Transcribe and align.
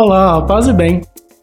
Olá, 0.00 0.40
paz 0.42 0.68
e 0.68 0.72
bem. 0.72 1.00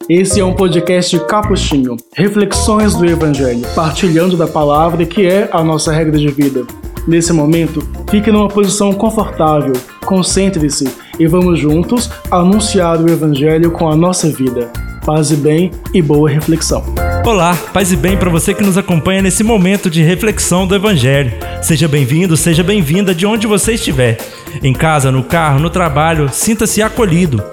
Esse 0.08 0.40
é 0.40 0.44
um 0.44 0.54
podcast 0.54 1.18
capuchinho, 1.26 1.94
reflexões 2.16 2.94
do 2.94 3.04
Evangelho, 3.04 3.60
partilhando 3.74 4.34
da 4.34 4.46
palavra 4.46 5.04
que 5.04 5.26
é 5.26 5.46
a 5.52 5.62
nossa 5.62 5.92
regra 5.92 6.18
de 6.18 6.28
vida. 6.28 6.64
Nesse 7.06 7.34
momento, 7.34 7.86
fique 8.10 8.32
numa 8.32 8.48
posição 8.48 8.94
confortável, 8.94 9.74
concentre-se 10.06 10.88
e 11.18 11.26
vamos 11.26 11.58
juntos 11.58 12.10
anunciar 12.30 12.98
o 12.98 13.10
Evangelho 13.10 13.72
com 13.72 13.90
a 13.90 13.94
nossa 13.94 14.30
vida. 14.30 14.72
Paz 15.04 15.30
e 15.30 15.36
bem 15.36 15.70
e 15.92 16.00
boa 16.00 16.30
reflexão. 16.30 16.82
Olá, 17.26 17.54
paz 17.74 17.92
e 17.92 17.96
bem 17.96 18.16
para 18.16 18.30
você 18.30 18.54
que 18.54 18.64
nos 18.64 18.78
acompanha 18.78 19.20
nesse 19.20 19.44
momento 19.44 19.90
de 19.90 20.02
reflexão 20.02 20.66
do 20.66 20.74
Evangelho. 20.74 21.30
Seja 21.60 21.86
bem-vindo, 21.86 22.38
seja 22.38 22.62
bem-vinda 22.62 23.14
de 23.14 23.26
onde 23.26 23.46
você 23.46 23.74
estiver. 23.74 24.16
Em 24.62 24.72
casa, 24.72 25.12
no 25.12 25.22
carro, 25.22 25.60
no 25.60 25.68
trabalho, 25.68 26.30
sinta-se 26.32 26.80
acolhido. 26.80 27.44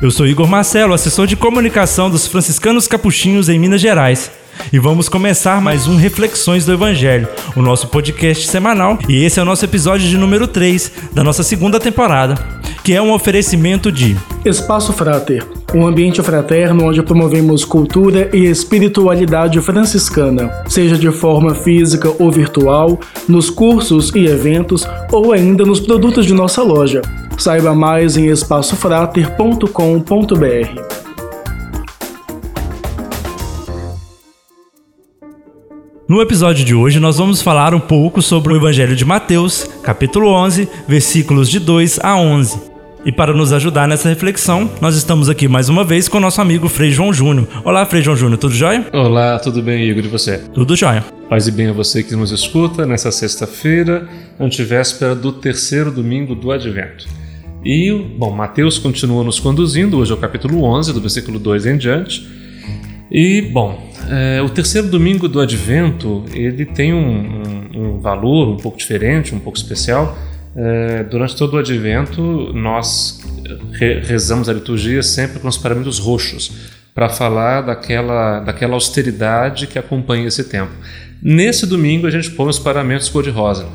Eu 0.00 0.10
sou 0.10 0.26
Igor 0.26 0.46
Marcelo, 0.46 0.92
assessor 0.92 1.26
de 1.26 1.36
comunicação 1.36 2.10
dos 2.10 2.26
franciscanos 2.26 2.86
capuchinhos 2.86 3.48
em 3.48 3.58
Minas 3.58 3.80
Gerais. 3.80 4.30
E 4.70 4.78
vamos 4.78 5.08
começar 5.08 5.58
mais 5.58 5.88
um 5.88 5.96
Reflexões 5.96 6.66
do 6.66 6.72
Evangelho, 6.72 7.26
o 7.56 7.62
nosso 7.62 7.88
podcast 7.88 8.46
semanal. 8.46 8.98
E 9.08 9.24
esse 9.24 9.40
é 9.40 9.42
o 9.42 9.46
nosso 9.46 9.64
episódio 9.64 10.06
de 10.06 10.18
número 10.18 10.46
3 10.46 10.92
da 11.14 11.24
nossa 11.24 11.42
segunda 11.42 11.80
temporada, 11.80 12.34
que 12.84 12.92
é 12.92 13.00
um 13.00 13.10
oferecimento 13.10 13.90
de 13.90 14.14
Espaço 14.44 14.92
Frater, 14.92 15.42
um 15.74 15.86
ambiente 15.86 16.22
fraterno 16.22 16.84
onde 16.84 17.02
promovemos 17.02 17.64
cultura 17.64 18.28
e 18.34 18.44
espiritualidade 18.44 19.58
franciscana, 19.62 20.50
seja 20.68 20.98
de 20.98 21.10
forma 21.10 21.54
física 21.54 22.12
ou 22.18 22.30
virtual, 22.30 23.00
nos 23.26 23.48
cursos 23.48 24.14
e 24.14 24.26
eventos 24.26 24.86
ou 25.10 25.32
ainda 25.32 25.64
nos 25.64 25.80
produtos 25.80 26.26
de 26.26 26.34
nossa 26.34 26.62
loja. 26.62 27.00
Saiba 27.38 27.74
mais 27.74 28.16
em 28.16 28.28
espaçofrater.com.br. 28.28 30.96
No 36.08 36.22
episódio 36.22 36.64
de 36.64 36.74
hoje, 36.74 36.98
nós 36.98 37.18
vamos 37.18 37.42
falar 37.42 37.74
um 37.74 37.80
pouco 37.80 38.22
sobre 38.22 38.52
o 38.52 38.56
Evangelho 38.56 38.96
de 38.96 39.04
Mateus, 39.04 39.68
capítulo 39.82 40.28
11, 40.30 40.68
versículos 40.88 41.50
de 41.50 41.58
2 41.58 41.98
a 42.02 42.16
11. 42.16 42.76
E 43.04 43.12
para 43.12 43.34
nos 43.34 43.52
ajudar 43.52 43.86
nessa 43.86 44.08
reflexão, 44.08 44.68
nós 44.80 44.96
estamos 44.96 45.28
aqui 45.28 45.46
mais 45.46 45.68
uma 45.68 45.84
vez 45.84 46.08
com 46.08 46.18
o 46.18 46.20
nosso 46.20 46.40
amigo 46.40 46.68
Frei 46.68 46.90
João 46.90 47.12
Júnior. 47.12 47.46
Olá, 47.64 47.84
Frei 47.86 48.02
João 48.02 48.16
Júnior, 48.16 48.38
tudo 48.38 48.54
jóia? 48.54 48.86
Olá, 48.92 49.38
tudo 49.38 49.62
bem, 49.62 49.88
Igor? 49.88 50.04
E 50.04 50.08
você? 50.08 50.38
Tudo 50.54 50.74
jóia. 50.74 51.04
Paz 51.28 51.46
e 51.46 51.52
bem 51.52 51.68
a 51.68 51.72
você 51.72 52.02
que 52.02 52.16
nos 52.16 52.32
escuta 52.32 52.86
nessa 52.86 53.12
sexta-feira, 53.12 54.08
antivéspera 54.40 55.14
do 55.14 55.32
terceiro 55.32 55.90
domingo 55.90 56.34
do 56.34 56.50
Advento. 56.50 57.06
E, 57.66 57.92
bom, 58.16 58.30
Mateus 58.30 58.78
continua 58.78 59.24
nos 59.24 59.40
conduzindo, 59.40 59.98
hoje 59.98 60.12
é 60.12 60.14
o 60.14 60.18
capítulo 60.18 60.62
11, 60.62 60.92
do 60.92 61.00
versículo 61.00 61.36
2 61.36 61.66
em 61.66 61.76
diante. 61.76 62.24
E, 63.10 63.42
bom, 63.42 63.90
é, 64.08 64.40
o 64.40 64.48
terceiro 64.48 64.86
domingo 64.86 65.28
do 65.28 65.40
Advento, 65.40 66.24
ele 66.32 66.64
tem 66.64 66.94
um, 66.94 67.42
um, 67.74 67.96
um 67.96 67.98
valor 67.98 68.50
um 68.50 68.56
pouco 68.56 68.78
diferente, 68.78 69.34
um 69.34 69.40
pouco 69.40 69.58
especial. 69.58 70.16
É, 70.54 71.02
durante 71.02 71.34
todo 71.34 71.54
o 71.54 71.58
Advento, 71.58 72.52
nós 72.54 73.20
re 73.72 73.98
rezamos 73.98 74.48
a 74.48 74.52
liturgia 74.52 75.02
sempre 75.02 75.40
com 75.40 75.48
os 75.48 75.58
parâmetros 75.58 75.98
roxos, 75.98 76.70
para 76.94 77.08
falar 77.08 77.62
daquela, 77.62 78.38
daquela 78.38 78.74
austeridade 78.74 79.66
que 79.66 79.76
acompanha 79.76 80.28
esse 80.28 80.44
tempo. 80.44 80.70
Nesse 81.20 81.66
domingo, 81.66 82.06
a 82.06 82.10
gente 82.12 82.30
põe 82.30 82.48
os 82.48 82.60
parâmetros 82.60 83.08
cor-de-rosa, 83.08 83.66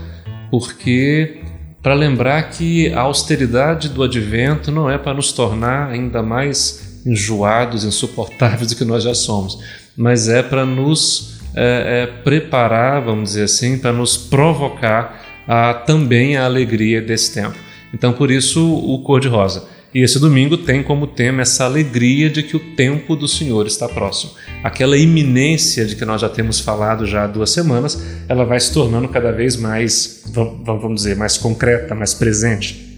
porque 0.49 1.41
para 1.81 1.93
lembrar 1.93 2.43
que 2.49 2.93
a 2.93 3.01
austeridade 3.01 3.89
do 3.89 4.03
advento 4.03 4.71
não 4.71 4.89
é 4.89 4.97
para 4.97 5.13
nos 5.13 5.31
tornar 5.31 5.89
ainda 5.89 6.21
mais 6.21 7.01
enjoados, 7.05 7.83
insuportáveis 7.83 8.69
do 8.69 8.75
que 8.75 8.85
nós 8.85 9.03
já 9.03 9.15
somos, 9.15 9.59
mas 9.97 10.29
é 10.29 10.43
para 10.43 10.65
nos 10.65 11.39
é, 11.55 12.03
é, 12.03 12.21
preparar, 12.23 13.01
vamos 13.01 13.31
dizer 13.31 13.43
assim, 13.43 13.77
para 13.77 13.91
nos 13.91 14.15
provocar 14.15 15.21
a, 15.47 15.73
também 15.73 16.37
a 16.37 16.45
alegria 16.45 17.01
desse 17.01 17.33
tempo. 17.33 17.57
Então, 17.93 18.13
por 18.13 18.31
isso, 18.31 18.73
o 18.73 18.99
cor-de-rosa. 18.99 19.67
E 19.93 20.01
esse 20.01 20.19
domingo 20.19 20.57
tem 20.57 20.81
como 20.81 21.05
tema 21.05 21.41
essa 21.41 21.65
alegria 21.65 22.29
de 22.29 22.43
que 22.43 22.55
o 22.55 22.75
tempo 22.75 23.15
do 23.15 23.27
Senhor 23.27 23.67
está 23.67 23.89
próximo. 23.89 24.31
Aquela 24.63 24.97
iminência 24.97 25.85
de 25.85 25.97
que 25.97 26.05
nós 26.05 26.21
já 26.21 26.29
temos 26.29 26.61
falado 26.61 27.05
já 27.05 27.25
há 27.25 27.27
duas 27.27 27.49
semanas, 27.49 28.01
ela 28.29 28.45
vai 28.45 28.59
se 28.59 28.73
tornando 28.73 29.09
cada 29.09 29.31
vez 29.31 29.57
mais, 29.57 30.23
vamos 30.63 30.95
dizer, 30.95 31.17
mais 31.17 31.37
concreta, 31.37 31.93
mais 31.93 32.13
presente. 32.13 32.89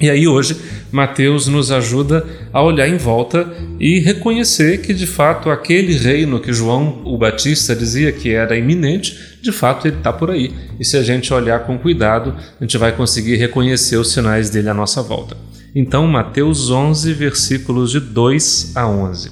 E 0.00 0.08
aí 0.08 0.26
hoje 0.26 0.56
Mateus 0.90 1.46
nos 1.46 1.70
ajuda 1.70 2.24
a 2.52 2.62
olhar 2.62 2.88
em 2.88 2.96
volta 2.96 3.46
e 3.78 3.98
reconhecer 3.98 4.80
que 4.80 4.94
de 4.94 5.06
fato 5.06 5.50
aquele 5.50 5.94
reino 5.94 6.40
que 6.40 6.54
João 6.54 7.02
o 7.04 7.18
Batista 7.18 7.76
dizia 7.76 8.10
que 8.10 8.32
era 8.32 8.56
iminente, 8.56 9.38
de 9.42 9.52
fato 9.52 9.86
ele 9.86 9.98
está 9.98 10.10
por 10.10 10.30
aí. 10.30 10.54
E 10.78 10.84
se 10.86 10.96
a 10.96 11.02
gente 11.02 11.34
olhar 11.34 11.66
com 11.66 11.78
cuidado, 11.78 12.34
a 12.58 12.64
gente 12.64 12.78
vai 12.78 12.92
conseguir 12.92 13.36
reconhecer 13.36 13.96
os 13.96 14.10
sinais 14.10 14.48
dele 14.48 14.70
à 14.70 14.74
nossa 14.74 15.02
volta. 15.02 15.36
Então, 15.74 16.06
Mateus 16.06 16.70
11, 16.70 17.12
versículos 17.12 17.90
de 17.90 18.00
2 18.00 18.72
a 18.74 18.88
11. 18.88 19.30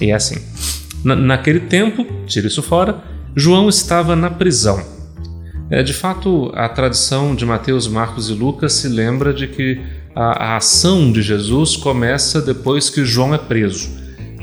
E 0.00 0.10
é 0.10 0.14
assim: 0.14 0.36
na, 1.04 1.16
Naquele 1.16 1.60
tempo, 1.60 2.06
tira 2.26 2.46
isso 2.46 2.62
fora, 2.62 3.02
João 3.34 3.68
estava 3.68 4.14
na 4.14 4.30
prisão. 4.30 4.82
É, 5.70 5.82
de 5.82 5.92
fato, 5.92 6.50
a 6.54 6.68
tradição 6.68 7.34
de 7.34 7.44
Mateus, 7.44 7.86
Marcos 7.86 8.30
e 8.30 8.32
Lucas 8.32 8.72
se 8.72 8.88
lembra 8.88 9.34
de 9.34 9.46
que 9.46 9.80
a, 10.14 10.52
a 10.52 10.56
ação 10.56 11.12
de 11.12 11.20
Jesus 11.20 11.76
começa 11.76 12.40
depois 12.40 12.88
que 12.88 13.04
João 13.04 13.34
é 13.34 13.38
preso. 13.38 13.90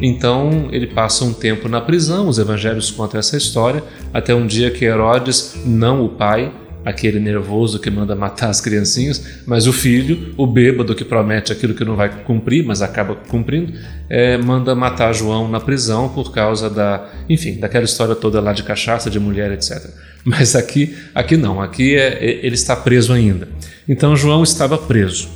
Então 0.02 0.68
ele 0.72 0.88
passa 0.88 1.24
um 1.24 1.34
tempo 1.34 1.70
na 1.70 1.82
prisão, 1.82 2.28
os 2.28 2.38
evangelhos 2.38 2.92
contam 2.92 3.20
essa 3.20 3.38
história, 3.38 3.84
até 4.14 4.36
um 4.36 4.46
dia 4.46 4.70
que 4.70 4.86
Herodes, 4.86 5.56
não 5.66 6.04
o 6.04 6.10
pai, 6.10 6.52
aquele 6.86 7.20
nervoso 7.20 7.80
que 7.80 7.90
manda 7.90 8.16
matar 8.16 8.50
as 8.50 8.62
criancinhas, 8.62 9.42
mas 9.48 9.66
o 9.66 9.74
filho, 9.74 10.36
o 10.38 10.46
bêbado 10.46 10.94
que 10.94 11.04
promete 11.04 11.52
aquilo 11.52 11.74
que 11.74 11.84
não 11.84 11.96
vai 11.96 12.10
cumprir, 12.24 12.64
mas 12.64 12.84
acaba 12.84 13.16
cumprindo, 13.16 13.74
é, 14.08 14.38
manda 14.38 14.76
matar 14.76 15.12
João 15.12 15.50
na 15.50 15.60
prisão 15.60 16.08
por 16.10 16.32
causa 16.32 16.70
da, 16.70 17.10
enfim, 17.28 17.58
daquela 17.58 17.84
história 17.84 18.14
toda 18.14 18.40
lá 18.40 18.54
de 18.54 18.62
cachaça, 18.62 19.10
de 19.10 19.20
mulher, 19.20 19.52
etc. 19.52 19.90
Mas 20.24 20.56
aqui, 20.56 20.96
aqui 21.14 21.36
não, 21.36 21.60
aqui 21.60 21.96
é, 21.96 22.24
é, 22.24 22.46
ele 22.46 22.56
está 22.56 22.76
preso 22.76 23.12
ainda. 23.12 23.48
Então 23.90 24.16
João 24.16 24.44
estava 24.44 24.78
preso. 24.78 25.28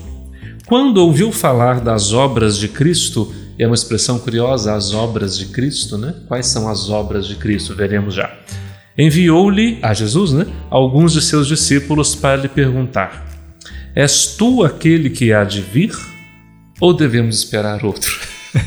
Quando 0.67 0.97
ouviu 0.97 1.31
falar 1.31 1.79
das 1.81 2.13
obras 2.13 2.57
de 2.57 2.67
Cristo, 2.67 3.33
é 3.57 3.65
uma 3.65 3.75
expressão 3.75 4.19
curiosa, 4.19 4.75
as 4.75 4.93
obras 4.93 5.35
de 5.35 5.47
Cristo, 5.47 5.97
né? 5.97 6.13
Quais 6.27 6.45
são 6.45 6.69
as 6.69 6.89
obras 6.89 7.27
de 7.27 7.35
Cristo? 7.35 7.75
Veremos 7.75 8.13
já 8.13 8.31
enviou-lhe, 8.99 9.79
a 9.81 9.93
Jesus, 9.93 10.33
né, 10.33 10.45
alguns 10.69 11.13
de 11.13 11.21
seus 11.21 11.47
discípulos 11.47 12.13
para 12.13 12.41
lhe 12.41 12.49
perguntar: 12.49 13.25
És 13.95 14.35
tu 14.37 14.63
aquele 14.63 15.09
que 15.09 15.31
há 15.31 15.43
de 15.43 15.61
vir? 15.61 15.95
Ou 16.81 16.93
devemos 16.93 17.37
esperar 17.37 17.83
outro? 17.83 18.17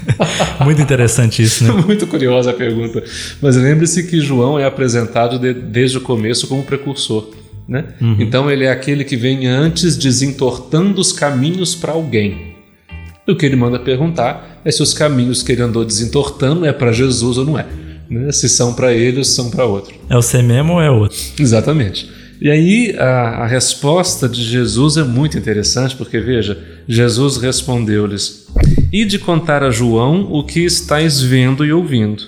Muito 0.65 0.83
interessante 0.83 1.43
isso, 1.43 1.65
né? 1.65 1.71
Muito 1.87 2.07
curiosa 2.07 2.51
a 2.51 2.55
pergunta. 2.55 3.03
Mas 3.41 3.57
lembre-se 3.57 4.05
que 4.05 4.21
João 4.21 4.59
é 4.59 4.65
apresentado 4.65 5.39
de, 5.39 5.55
desde 5.55 5.99
o 5.99 6.01
começo 6.01 6.47
como 6.47 6.63
precursor. 6.63 7.31
Né? 7.67 7.85
Uhum. 8.01 8.17
Então 8.19 8.51
ele 8.51 8.65
é 8.65 8.71
aquele 8.71 9.03
que 9.03 9.17
vem 9.17 9.47
antes 9.47 9.97
desentortando 9.97 11.01
os 11.01 11.11
caminhos 11.11 11.75
para 11.75 11.93
alguém. 11.93 12.55
O 13.27 13.35
que 13.35 13.47
ele 13.47 13.57
manda 13.57 13.79
perguntar 13.79 14.61
é 14.65 14.71
se 14.71 14.83
os 14.83 14.93
caminhos 14.93 15.43
que 15.43 15.53
ele 15.53 15.63
andou 15.63 15.85
desentortando 15.85 16.67
é 16.67 16.73
para 16.73 16.93
Jesus 16.93 17.39
ou 17.39 17.47
não 17.47 17.59
é 17.59 17.65
né? 18.13 18.33
se 18.33 18.49
são 18.49 18.75
para 18.75 18.93
ele 18.93 19.19
ou 19.19 19.25
se 19.25 19.33
são 19.33 19.51
para 19.51 19.65
outro. 19.65 19.95
É 20.09 20.17
o 20.17 20.23
ser 20.23 20.43
mesmo 20.43 20.75
ou 20.75 20.83
é 20.83 20.91
outro? 20.91 21.19
Exatamente. 21.39 22.11
E 22.41 22.51
aí 22.51 22.97
a, 22.99 23.45
a 23.45 23.47
resposta 23.47 24.29
de 24.29 24.43
Jesus 24.43 24.97
é 24.97 25.05
muito 25.05 25.39
interessante, 25.39 25.95
porque 25.95 26.19
veja, 26.19 26.59
Jesus 26.89 27.37
respondeu-lhes: 27.37 28.49
E 28.93 29.05
de 29.05 29.19
contar 29.19 29.63
a 29.63 29.71
João 29.71 30.29
o 30.31 30.45
que 30.45 30.61
estáis 30.61 31.21
vendo 31.21 31.65
e 31.65 31.73
ouvindo. 31.73 32.25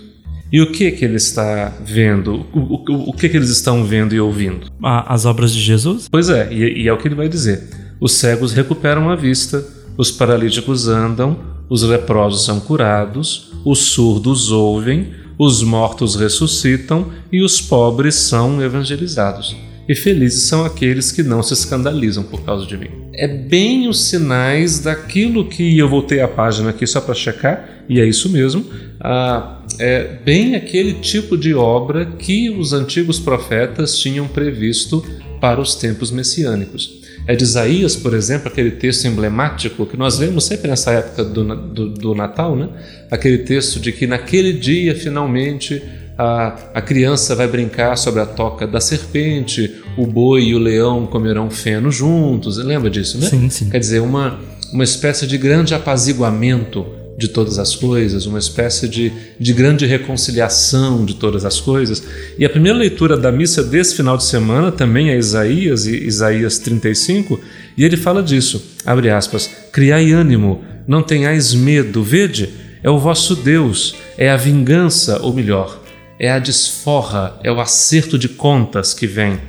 E 0.52 0.60
o 0.60 0.70
que 0.70 0.92
que 0.92 1.04
ele 1.04 1.16
está 1.16 1.72
vendo? 1.84 2.46
O, 2.52 2.58
o, 2.60 3.10
o 3.10 3.12
que 3.12 3.28
que 3.28 3.36
eles 3.36 3.50
estão 3.50 3.82
vendo 3.82 4.14
e 4.14 4.20
ouvindo? 4.20 4.68
As 4.80 5.26
obras 5.26 5.52
de 5.52 5.60
Jesus? 5.60 6.06
Pois 6.08 6.28
é, 6.28 6.48
e, 6.52 6.82
e 6.82 6.88
é 6.88 6.92
o 6.92 6.96
que 6.96 7.08
ele 7.08 7.16
vai 7.16 7.28
dizer. 7.28 7.64
Os 8.00 8.12
cegos 8.12 8.52
recuperam 8.52 9.10
a 9.10 9.16
vista, 9.16 9.66
os 9.98 10.12
paralíticos 10.12 10.86
andam, 10.86 11.36
os 11.68 11.82
leprosos 11.82 12.44
são 12.44 12.60
curados, 12.60 13.50
os 13.64 13.80
surdos 13.80 14.52
ouvem, 14.52 15.08
os 15.38 15.62
mortos 15.62 16.14
ressuscitam 16.14 17.10
e 17.30 17.42
os 17.42 17.60
pobres 17.60 18.14
são 18.14 18.62
evangelizados. 18.62 19.56
E 19.86 19.94
felizes 19.94 20.44
são 20.44 20.64
aqueles 20.64 21.12
que 21.12 21.22
não 21.22 21.42
se 21.42 21.52
escandalizam 21.52 22.22
por 22.22 22.42
causa 22.42 22.64
de 22.64 22.76
mim. 22.76 22.88
É 23.12 23.28
bem 23.28 23.86
os 23.86 24.04
sinais 24.04 24.78
daquilo 24.78 25.46
que 25.46 25.76
eu 25.78 25.88
voltei 25.88 26.20
a 26.20 26.28
página 26.28 26.70
aqui 26.70 26.86
só 26.86 27.00
para 27.00 27.14
checar, 27.14 27.84
e 27.88 28.00
é 28.00 28.06
isso 28.06 28.30
mesmo. 28.30 28.64
Ah, 28.98 29.62
é 29.78 30.18
bem 30.24 30.54
aquele 30.54 30.94
tipo 30.94 31.36
de 31.36 31.54
obra 31.54 32.06
que 32.06 32.48
os 32.48 32.72
antigos 32.72 33.18
profetas 33.18 33.98
tinham 33.98 34.26
previsto 34.26 35.04
para 35.38 35.60
os 35.60 35.74
tempos 35.74 36.10
messiânicos. 36.10 37.03
É 37.26 37.34
de 37.34 37.42
Isaías, 37.42 37.96
por 37.96 38.12
exemplo, 38.12 38.48
aquele 38.48 38.70
texto 38.72 39.06
emblemático 39.06 39.86
que 39.86 39.96
nós 39.96 40.18
vemos 40.18 40.44
sempre 40.44 40.68
nessa 40.68 40.92
época 40.92 41.24
do, 41.24 41.56
do, 41.56 41.88
do 41.88 42.14
Natal, 42.14 42.54
né? 42.54 42.68
aquele 43.10 43.38
texto 43.38 43.80
de 43.80 43.92
que 43.92 44.06
naquele 44.06 44.52
dia 44.52 44.94
finalmente 44.94 45.82
a, 46.18 46.56
a 46.74 46.82
criança 46.82 47.34
vai 47.34 47.48
brincar 47.48 47.96
sobre 47.96 48.20
a 48.20 48.26
toca 48.26 48.66
da 48.66 48.80
serpente, 48.80 49.82
o 49.96 50.06
boi 50.06 50.44
e 50.44 50.54
o 50.54 50.58
leão 50.58 51.06
comerão 51.06 51.50
feno 51.50 51.90
juntos. 51.90 52.58
Lembra 52.58 52.90
disso, 52.90 53.18
né? 53.18 53.26
Sim, 53.26 53.48
sim. 53.48 53.70
Quer 53.70 53.78
dizer, 53.78 54.00
uma, 54.00 54.38
uma 54.72 54.84
espécie 54.84 55.26
de 55.26 55.38
grande 55.38 55.74
apaziguamento 55.74 56.86
de 57.16 57.28
todas 57.28 57.58
as 57.58 57.76
coisas, 57.76 58.26
uma 58.26 58.38
espécie 58.38 58.88
de, 58.88 59.12
de 59.38 59.52
grande 59.52 59.86
reconciliação 59.86 61.04
de 61.04 61.14
todas 61.14 61.44
as 61.44 61.60
coisas. 61.60 62.02
E 62.38 62.44
a 62.44 62.50
primeira 62.50 62.76
leitura 62.78 63.16
da 63.16 63.30
missa 63.30 63.62
desse 63.62 63.94
final 63.94 64.16
de 64.16 64.24
semana 64.24 64.72
também 64.72 65.10
é 65.10 65.16
Isaías, 65.16 65.86
Isaías 65.86 66.58
35, 66.58 67.40
e 67.76 67.84
ele 67.84 67.96
fala 67.96 68.22
disso, 68.22 68.62
abre 68.84 69.10
aspas, 69.10 69.50
criai 69.72 70.12
ânimo, 70.12 70.64
não 70.86 71.02
tenhais 71.02 71.54
medo, 71.54 72.02
vede, 72.02 72.50
é 72.82 72.90
o 72.90 72.98
vosso 72.98 73.34
Deus, 73.36 73.94
é 74.18 74.30
a 74.30 74.36
vingança, 74.36 75.20
ou 75.22 75.32
melhor, 75.32 75.80
é 76.18 76.30
a 76.30 76.38
desforra, 76.38 77.38
é 77.42 77.50
o 77.50 77.60
acerto 77.60 78.18
de 78.18 78.28
contas 78.28 78.92
que 78.92 79.06
vem, 79.06 79.40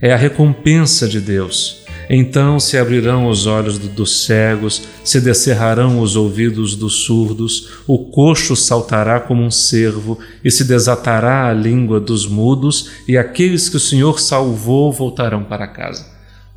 é 0.00 0.12
a 0.12 0.16
recompensa 0.16 1.08
de 1.08 1.20
Deus. 1.20 1.79
Então 2.12 2.58
se 2.58 2.76
abrirão 2.76 3.28
os 3.28 3.46
olhos 3.46 3.78
dos 3.78 4.24
cegos, 4.24 4.82
se 5.04 5.20
descerrarão 5.20 6.00
os 6.00 6.16
ouvidos 6.16 6.74
dos 6.74 7.04
surdos, 7.04 7.84
o 7.86 8.10
coxo 8.10 8.56
saltará 8.56 9.20
como 9.20 9.44
um 9.44 9.50
cervo, 9.50 10.18
e 10.44 10.50
se 10.50 10.64
desatará 10.64 11.48
a 11.48 11.52
língua 11.52 12.00
dos 12.00 12.26
mudos, 12.26 12.90
e 13.06 13.16
aqueles 13.16 13.68
que 13.68 13.76
o 13.76 13.80
Senhor 13.80 14.18
salvou 14.18 14.92
voltarão 14.92 15.44
para 15.44 15.68
casa. 15.68 16.04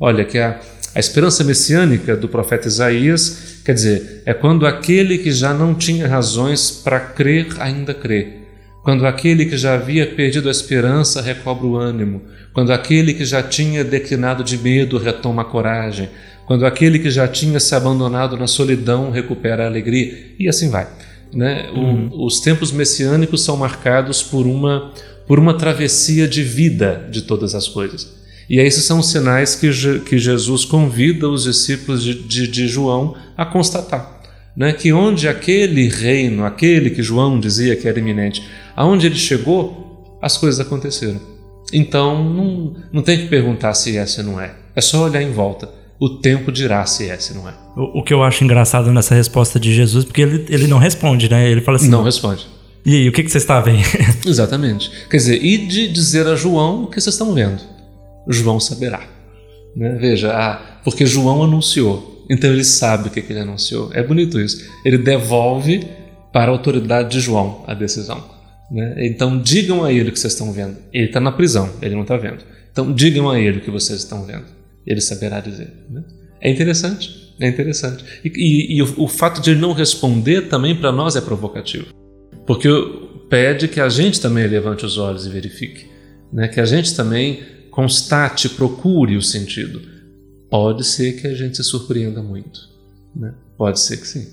Olha 0.00 0.24
que 0.24 0.38
a, 0.40 0.58
a 0.92 0.98
esperança 0.98 1.44
messiânica 1.44 2.16
do 2.16 2.28
profeta 2.28 2.66
Isaías, 2.66 3.60
quer 3.64 3.74
dizer, 3.74 4.22
é 4.26 4.34
quando 4.34 4.66
aquele 4.66 5.18
que 5.18 5.30
já 5.30 5.54
não 5.54 5.72
tinha 5.72 6.08
razões 6.08 6.72
para 6.72 6.98
crer 6.98 7.46
ainda 7.60 7.94
crê 7.94 8.43
quando 8.84 9.06
aquele 9.06 9.46
que 9.46 9.56
já 9.56 9.74
havia 9.74 10.06
perdido 10.06 10.46
a 10.46 10.52
esperança 10.52 11.22
recobra 11.22 11.66
o 11.66 11.76
ânimo, 11.76 12.20
quando 12.52 12.70
aquele 12.70 13.14
que 13.14 13.24
já 13.24 13.42
tinha 13.42 13.82
declinado 13.82 14.44
de 14.44 14.58
medo 14.58 14.98
retoma 14.98 15.40
a 15.40 15.44
coragem, 15.44 16.10
quando 16.46 16.66
aquele 16.66 16.98
que 16.98 17.10
já 17.10 17.26
tinha 17.26 17.58
se 17.58 17.74
abandonado 17.74 18.36
na 18.36 18.46
solidão 18.46 19.10
recupera 19.10 19.64
a 19.64 19.66
alegria, 19.66 20.34
e 20.38 20.46
assim 20.46 20.68
vai. 20.68 20.86
Né? 21.32 21.70
Uhum. 21.74 22.10
O, 22.12 22.26
os 22.26 22.40
tempos 22.40 22.70
messiânicos 22.70 23.42
são 23.42 23.56
marcados 23.56 24.22
por 24.22 24.46
uma, 24.46 24.92
por 25.26 25.38
uma 25.38 25.54
travessia 25.54 26.28
de 26.28 26.42
vida 26.42 27.08
de 27.10 27.22
todas 27.22 27.54
as 27.54 27.66
coisas. 27.66 28.14
E 28.50 28.60
esses 28.60 28.84
são 28.84 28.98
os 28.98 29.10
sinais 29.10 29.54
que, 29.54 29.70
que 30.00 30.18
Jesus 30.18 30.66
convida 30.66 31.26
os 31.26 31.44
discípulos 31.44 32.04
de, 32.04 32.14
de, 32.22 32.46
de 32.46 32.68
João 32.68 33.16
a 33.34 33.46
constatar 33.46 34.14
né, 34.56 34.72
que 34.72 34.92
onde 34.92 35.28
aquele 35.28 35.88
reino, 35.88 36.44
aquele 36.44 36.90
que 36.90 37.02
João 37.02 37.40
dizia 37.40 37.74
que 37.74 37.88
era 37.88 37.98
iminente, 37.98 38.42
aonde 38.76 39.06
ele 39.06 39.16
chegou, 39.16 40.18
as 40.20 40.36
coisas 40.36 40.60
aconteceram. 40.60 41.20
Então 41.72 42.22
não, 42.22 42.74
não 42.92 43.02
tem 43.02 43.18
que 43.18 43.26
perguntar 43.28 43.74
se 43.74 43.96
é, 43.96 44.06
se 44.06 44.22
não 44.22 44.40
é. 44.40 44.54
É 44.74 44.80
só 44.80 45.04
olhar 45.04 45.22
em 45.22 45.32
volta. 45.32 45.68
O 45.98 46.08
tempo 46.08 46.50
dirá 46.50 46.84
se 46.86 47.08
é, 47.08 47.16
se 47.18 47.34
não 47.34 47.48
é. 47.48 47.54
O, 47.76 48.00
o 48.00 48.02
que 48.02 48.12
eu 48.12 48.22
acho 48.22 48.44
engraçado 48.44 48.92
nessa 48.92 49.14
resposta 49.14 49.58
de 49.58 49.72
Jesus, 49.72 50.04
porque 50.04 50.22
ele, 50.22 50.44
ele 50.48 50.66
não 50.66 50.78
responde, 50.78 51.30
né? 51.30 51.48
Ele 51.48 51.60
fala 51.60 51.76
assim: 51.76 51.88
Não 51.88 52.02
responde. 52.02 52.46
E 52.84 52.96
aí, 52.96 53.08
o 53.08 53.12
que, 53.12 53.22
que 53.22 53.30
você 53.30 53.38
está 53.38 53.60
vendo? 53.60 53.82
Exatamente. 54.26 54.90
Quer 55.08 55.16
dizer, 55.16 55.42
e 55.42 55.56
de 55.56 55.88
dizer 55.88 56.26
a 56.26 56.36
João 56.36 56.84
o 56.84 56.86
que 56.88 57.00
vocês 57.00 57.14
estão 57.14 57.32
vendo. 57.32 57.58
João 58.28 58.60
saberá. 58.60 59.00
Né? 59.74 59.96
Veja, 59.98 60.32
ah, 60.34 60.80
porque 60.84 61.06
João 61.06 61.42
anunciou. 61.42 62.24
Então 62.28 62.50
ele 62.50 62.64
sabe 62.64 63.08
o 63.08 63.10
que, 63.10 63.22
que 63.22 63.32
ele 63.32 63.40
anunciou. 63.40 63.90
É 63.92 64.02
bonito 64.02 64.38
isso. 64.38 64.62
Ele 64.84 64.98
devolve 64.98 65.86
para 66.32 66.50
a 66.50 66.54
autoridade 66.54 67.10
de 67.10 67.20
João 67.20 67.64
a 67.66 67.74
decisão. 67.74 68.22
Né? 68.74 69.06
Então 69.06 69.40
digam 69.40 69.84
a 69.84 69.92
ele 69.92 70.08
o 70.08 70.12
que 70.12 70.18
vocês 70.18 70.32
estão 70.32 70.52
vendo. 70.52 70.76
Ele 70.92 71.06
está 71.06 71.20
na 71.20 71.30
prisão, 71.30 71.70
ele 71.80 71.94
não 71.94 72.02
está 72.02 72.16
vendo. 72.16 72.44
Então 72.72 72.92
digam 72.92 73.30
a 73.30 73.38
ele 73.38 73.58
o 73.58 73.60
que 73.60 73.70
vocês 73.70 74.00
estão 74.00 74.26
vendo. 74.26 74.46
Ele 74.84 75.00
saberá 75.00 75.38
dizer. 75.38 75.70
Né? 75.88 76.02
É 76.40 76.50
interessante, 76.50 77.34
é 77.38 77.48
interessante. 77.48 78.04
E, 78.24 78.28
e, 78.34 78.76
e 78.76 78.82
o, 78.82 79.04
o, 79.04 79.08
fato 79.08 79.40
de 79.40 79.50
ele 79.50 79.60
não 79.60 79.72
responder 79.72 80.48
também 80.48 80.74
para 80.74 80.90
nós 80.90 81.14
é 81.14 81.20
provocativo. 81.20 81.86
Porque 82.44 82.68
pede 83.30 83.68
que 83.68 83.80
a 83.80 83.88
gente 83.88 84.20
também 84.20 84.46
levante 84.46 84.84
os 84.84 84.98
olhos 84.98 85.24
e 85.24 85.30
verifique. 85.30 85.86
Né? 86.32 86.48
Que 86.48 86.60
a 86.60 86.64
gente 86.64 86.96
também 86.96 87.42
constate, 87.70 88.48
procure 88.48 89.16
o 89.16 89.22
sentido 89.22 89.94
pode 90.54 90.84
ser 90.84 91.20
que 91.20 91.26
a 91.26 91.34
gente 91.34 91.56
se 91.56 91.64
surpreenda 91.64 92.22
muito. 92.22 92.60
Né? 93.12 93.34
Pode 93.58 93.80
ser 93.80 93.96
que 93.96 94.06
sim. 94.06 94.24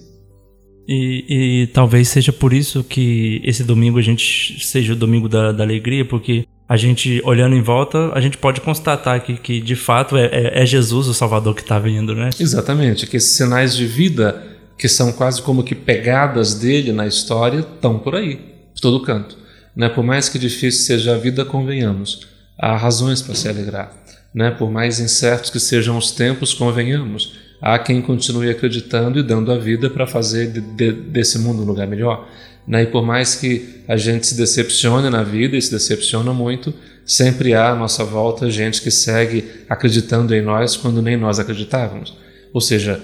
E, 0.93 1.25
e, 1.29 1.67
talvez 1.67 2.09
seja 2.09 2.33
por 2.33 2.51
isso 2.51 2.83
que 2.83 3.41
esse 3.45 3.63
domingo 3.63 3.97
a 3.97 4.01
gente 4.01 4.59
seja 4.65 4.91
o 4.91 4.95
domingo 4.95 5.29
da, 5.29 5.53
da 5.53 5.63
alegria, 5.63 6.03
porque 6.03 6.45
a 6.67 6.75
gente, 6.75 7.21
olhando 7.23 7.55
em 7.55 7.61
volta, 7.61 8.11
a 8.13 8.19
gente 8.19 8.38
pode 8.38 8.59
constatar 8.59 9.23
que, 9.23 9.38
que 9.38 9.61
de 9.61 9.77
fato 9.77 10.17
é, 10.17 10.25
é, 10.25 10.63
é 10.63 10.65
Jesus 10.65 11.07
o 11.07 11.13
Salvador 11.13 11.55
que 11.55 11.61
está 11.61 11.79
vindo, 11.79 12.13
né? 12.13 12.29
Exatamente, 12.38 13.07
que 13.07 13.15
esses 13.15 13.31
sinais 13.31 13.73
de 13.73 13.85
vida, 13.85 14.43
que 14.77 14.89
são 14.89 15.13
quase 15.13 15.41
como 15.41 15.63
que 15.63 15.75
pegadas 15.75 16.55
dele 16.55 16.91
na 16.91 17.07
história, 17.07 17.59
estão 17.59 17.97
por 17.97 18.13
aí, 18.13 18.35
por 18.35 18.81
todo 18.81 19.01
canto. 19.01 19.38
Né? 19.73 19.88
Por 19.88 20.03
mais 20.03 20.27
que 20.27 20.38
difícil 20.38 20.85
seja 20.85 21.15
a 21.15 21.17
vida, 21.17 21.45
convenhamos, 21.45 22.27
há 22.59 22.75
razões 22.75 23.21
para 23.21 23.33
se 23.33 23.47
alegrar. 23.47 23.95
Né? 24.33 24.51
Por 24.51 24.69
mais 24.69 24.99
incertos 24.99 25.49
que 25.49 25.59
sejam 25.59 25.97
os 25.97 26.11
tempos, 26.11 26.53
convenhamos, 26.53 27.33
há 27.62 27.78
quem 27.78 28.02
continue 28.02 28.50
acreditando 28.50 29.19
e 29.19 29.24
dando 29.24 29.52
a 29.52 29.58
vida 29.58 29.90
para 29.90 30.08
fazer 30.08 30.52
de, 30.52 30.62
de, 30.62 30.92
desse 30.92 31.38
mundo 31.38 31.62
um 31.62 31.66
lugar 31.66 31.88
melhor. 31.88 32.28
Né? 32.68 32.84
E 32.84 32.88
por 32.88 33.06
mais 33.06 33.36
que 33.36 33.84
a 33.88 33.96
gente 33.96 34.25
se 34.25 34.36
decepcione 34.36 35.10
na 35.10 35.24
vida 35.24 35.56
e 35.56 35.62
se 35.62 35.72
decepciona 35.72 36.34
muito, 36.34 36.74
sempre 37.06 37.54
há 37.54 37.72
à 37.72 37.75
nossa 37.75 38.04
volta 38.04 38.50
gente 38.50 38.81
que 38.81 38.90
segue 38.90 39.46
acreditando 39.69 40.34
em 40.34 40.42
nós 40.42 40.75
quando 40.75 41.02
nem 41.02 41.16
nós 41.16 41.40
acreditávamos. 41.40 42.18
Ou 42.54 42.62
seja, 42.62 43.02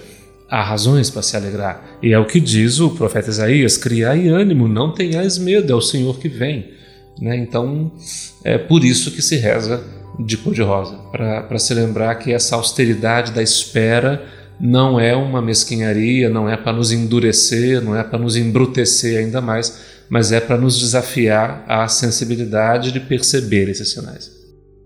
há 0.50 0.63
razões 0.63 1.09
para 1.09 1.21
se 1.21 1.36
alegrar. 1.36 2.00
E 2.01 2.13
é 2.13 2.19
o 2.19 2.25
que 2.25 2.39
diz 2.39 2.80
o 2.80 2.92
profeta 2.92 3.30
Isaías: 3.30 3.77
criai 3.77 4.27
ânimo, 4.27 4.68
não 4.68 4.92
tenhais 4.92 5.38
medo, 5.38 5.71
é 5.71 5.75
o 5.75 5.81
Senhor 5.81 6.18
que 6.19 6.27
vem. 6.27 6.74
Né? 7.19 7.36
Então, 7.38 7.92
é 8.44 8.57
por 8.57 8.83
isso 8.83 9.12
que 9.12 9.21
se 9.21 9.38
reza 9.38 9.83
de 10.19 10.36
cor-de-rosa, 10.38 10.98
para 11.12 11.59
se 11.59 11.74
lembrar 11.74 12.15
que 12.15 12.33
essa 12.33 12.56
austeridade 12.56 13.31
da 13.31 13.42
espera 13.42 14.25
não 14.59 15.00
é 15.00 15.15
uma 15.15 15.42
mesquinharia, 15.42 16.30
não 16.30 16.50
é 16.50 16.57
para 16.57 16.74
nos 16.74 16.92
endurecer, 16.92 17.81
não 17.81 17.95
é 17.95 18.04
para 18.04 18.18
nos 18.18 18.36
embrutecer 18.36 19.19
ainda 19.19 19.40
mais, 19.40 19.85
mas 20.09 20.31
é 20.31 20.40
para 20.40 20.57
nos 20.57 20.80
desafiar 20.80 21.64
à 21.68 21.87
sensibilidade 21.87 22.92
de 22.92 22.99
perceber 22.99 23.69
esses 23.69 23.92
sinais. 23.92 24.35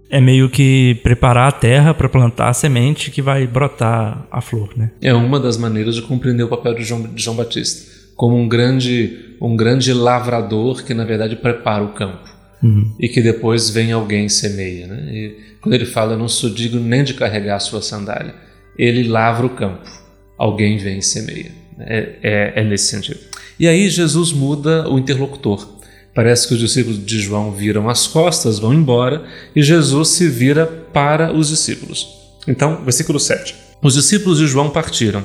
É 0.10 0.20
meio 0.20 0.50
que 0.50 1.00
preparar 1.04 1.48
a 1.48 1.51
terra 1.54 1.94
para 1.94 2.10
plantar 2.10 2.50
a 2.50 2.54
semente 2.54 3.12
que 3.12 3.22
vai 3.22 3.48
brotar 3.48 4.28
a 4.30 4.42
flor, 4.42 4.74
né? 4.75 4.92
É 5.01 5.13
uma 5.13 5.40
das 5.40 5.56
maneiras 5.56 5.96
de 5.96 6.01
compreender 6.01 6.44
o 6.44 6.50
papel 6.50 6.74
de 6.74 6.84
João, 6.84 7.04
de 7.04 7.24
João 7.24 7.38
Batista, 7.38 7.90
como 8.13 8.36
um 8.36 8.48
grande, 8.48 9.38
um 9.42 9.56
grande 9.56 9.94
lavrador 9.94 10.84
que 10.84 10.94
na 10.94 11.06
verdade 11.06 11.38
prepara 11.38 11.82
o 11.82 11.94
campo 11.94 12.30
uhum. 12.62 12.94
e 13.00 13.08
que 13.08 13.22
depois 13.22 13.70
vem 13.70 13.94
alguém 13.94 14.25
e 14.25 14.30
semeia. 14.30 14.88
Né? 14.88 15.10
E 15.13 15.38
quando 15.62 15.75
ele 15.75 15.86
fala, 15.86 16.18
não 16.18 16.28
sou 16.28 16.50
digno 16.50 16.82
nem 16.82 17.06
de 17.06 17.13
carregar 17.13 17.56
a 17.56 17.60
sua 17.60 17.82
sandália, 17.82 18.36
ele 18.78 19.08
lavra 19.08 19.46
o 19.46 19.50
campo, 19.50 19.90
alguém 20.38 20.78
vem 20.78 21.00
e 21.00 21.04
semeia. 21.04 21.51
É, 21.80 22.16
é, 22.22 22.54
é 22.58 22.63
nesse 22.63 22.88
sentido. 22.88 23.20
E 23.60 23.68
aí 23.68 23.90
Jesus 23.90 24.32
muda 24.32 24.88
o 24.88 25.00
interlocutor. 25.00 25.68
Parece 26.13 26.48
que 26.48 26.54
os 26.54 26.60
discípulos 26.60 27.04
de 27.04 27.20
João 27.20 27.51
viram 27.51 27.90
as 27.90 28.06
costas, 28.06 28.60
vão 28.60 28.74
embora, 28.74 29.25
e 29.56 29.63
Jesus 29.63 30.10
se 30.10 30.28
vira 30.28 30.68
para 30.68 31.34
os 31.34 31.48
discípulos. 31.48 32.08
Então, 32.48 32.84
versículo 32.84 33.20
7. 33.20 33.56
Os 33.82 33.96
discípulos 33.96 34.38
de 34.38 34.46
João 34.46 34.70
partiram, 34.70 35.24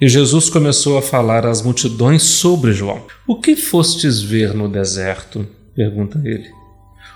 e 0.00 0.08
Jesus 0.08 0.48
começou 0.48 0.98
a 0.98 1.02
falar 1.02 1.46
às 1.46 1.62
multidões 1.62 2.22
sobre 2.22 2.72
João. 2.72 3.04
O 3.26 3.36
que 3.36 3.54
fostes 3.54 4.20
ver 4.20 4.54
no 4.54 4.68
deserto? 4.68 5.46
pergunta 5.74 6.20
ele 6.24 6.62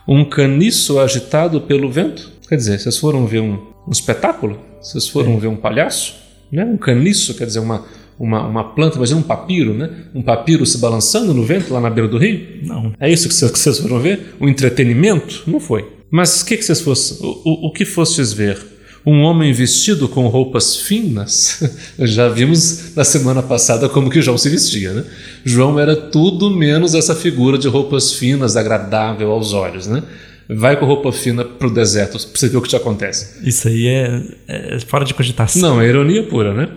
um 0.07 0.25
caniço 0.25 1.01
agitado 1.01 1.61
pelo 1.61 1.91
vento? 1.91 2.31
Quer 2.49 2.57
dizer, 2.57 2.79
vocês 2.79 2.97
foram 2.97 3.27
ver 3.27 3.41
um, 3.41 3.55
um 3.87 3.91
espetáculo? 3.91 4.59
Vocês 4.87 5.09
foram 5.09 5.33
é. 5.33 5.41
ver 5.41 5.49
um 5.49 5.57
palhaço? 5.57 6.15
Né? 6.51 6.65
Um 6.65 6.77
caniço, 6.77 7.35
quer 7.35 7.45
dizer, 7.45 7.59
uma, 7.59 7.85
uma, 8.17 8.47
uma 8.47 8.65
planta, 8.73 8.97
imagina 8.97 9.19
um 9.19 9.23
papiro, 9.23 9.75
né? 9.75 9.91
Um 10.15 10.23
papiro 10.23 10.65
se 10.65 10.79
balançando 10.79 11.35
no 11.35 11.45
vento 11.45 11.75
lá 11.75 11.81
na 11.81 11.91
beira 11.91 12.09
do 12.09 12.17
rio? 12.19 12.61
Não. 12.63 12.93
É 13.01 13.11
isso 13.11 13.29
que 13.29 13.35
vocês, 13.35 13.81
foram 13.81 13.99
ver? 13.99 14.37
Um 14.41 14.49
entretenimento? 14.49 15.43
Não 15.45 15.59
foi. 15.59 15.91
Mas 16.09 16.41
o 16.41 16.47
que, 16.47 16.57
que 16.57 16.65
vocês 16.65 16.81
fossem, 16.81 17.19
o, 17.21 17.31
o, 17.45 17.67
o 17.67 17.73
que 17.73 17.85
fostes 17.85 18.33
ver? 18.33 18.77
um 19.05 19.23
homem 19.23 19.53
vestido 19.53 20.09
com 20.09 20.27
roupas 20.27 20.77
finas. 20.77 21.63
Já 21.97 22.29
vimos 22.29 22.93
na 22.97 23.05
semana 23.05 23.41
passada 23.41 23.89
como 23.89 24.11
que 24.11 24.21
João 24.21 24.37
se 24.37 24.51
vestia, 24.51 24.93
né? 24.93 25.05
João 25.45 25.79
era 25.79 25.95
tudo 25.95 26.51
menos 26.51 26.93
essa 26.93 27.15
figura 27.15 27.57
de 27.57 27.69
roupas 27.69 28.13
finas, 28.13 28.57
agradável 28.57 29.31
aos 29.31 29.53
olhos, 29.53 29.87
né? 29.87 30.03
Vai 30.49 30.79
com 30.79 30.87
roupa 30.87 31.13
fina 31.13 31.45
pro 31.45 31.69
deserto 31.69 32.13
pra 32.13 32.39
você 32.39 32.49
ver 32.49 32.57
o 32.57 32.63
que 32.63 32.69
te 32.69 32.77
acontece. 32.77 33.47
Isso 33.47 33.67
aí 33.67 33.87
é, 33.89 34.23
é 34.47 34.81
fora 34.81 35.05
de 35.05 35.13
cogitação. 35.13 35.61
Não, 35.61 35.81
é 35.81 35.89
ironia 35.89 36.23
pura, 36.23 36.55
né? 36.55 36.69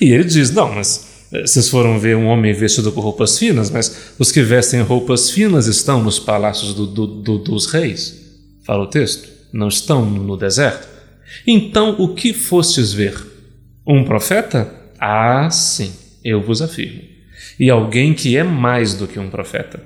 E 0.00 0.12
ele 0.12 0.24
diz: 0.24 0.50
não, 0.50 0.74
mas 0.74 1.26
eh, 1.32 1.46
vocês 1.46 1.68
foram 1.68 1.98
ver 1.98 2.16
um 2.16 2.26
homem 2.26 2.52
vestido 2.54 2.90
com 2.90 3.00
roupas 3.00 3.38
finas, 3.38 3.70
mas 3.70 4.14
os 4.18 4.32
que 4.32 4.42
vestem 4.42 4.80
roupas 4.80 5.30
finas 5.30 5.66
estão 5.66 6.02
nos 6.02 6.18
palácios 6.18 6.72
do, 6.72 6.86
do, 6.86 7.06
do, 7.06 7.38
dos 7.38 7.66
reis. 7.66 8.18
Fala 8.64 8.84
o 8.84 8.88
texto. 8.88 9.28
Não 9.52 9.68
estão 9.68 10.04
no 10.04 10.36
deserto. 10.36 10.88
Então, 11.46 11.96
o 11.98 12.14
que 12.14 12.32
fostes 12.32 12.92
ver? 12.92 13.14
Um 13.86 14.04
profeta? 14.04 14.72
Ah, 14.98 15.48
sim, 15.50 15.92
eu 16.24 16.42
vos 16.42 16.60
afirmo. 16.60 17.00
E 17.58 17.70
alguém 17.70 18.14
que 18.14 18.36
é 18.36 18.42
mais 18.42 18.94
do 18.94 19.06
que 19.06 19.18
um 19.18 19.30
profeta. 19.30 19.80